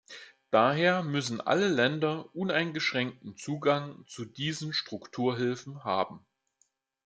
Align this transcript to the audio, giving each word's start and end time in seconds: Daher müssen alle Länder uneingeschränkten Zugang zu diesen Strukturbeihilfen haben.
Daher 0.49 1.03
müssen 1.03 1.41
alle 1.41 1.67
Länder 1.67 2.35
uneingeschränkten 2.35 3.37
Zugang 3.37 4.03
zu 4.07 4.25
diesen 4.25 4.73
Strukturbeihilfen 4.73 5.83
haben. 5.83 6.25